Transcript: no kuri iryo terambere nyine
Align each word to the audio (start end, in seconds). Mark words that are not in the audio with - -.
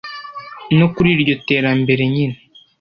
no 0.77 0.87
kuri 0.93 1.09
iryo 1.15 1.35
terambere 1.47 2.03
nyine 2.13 2.37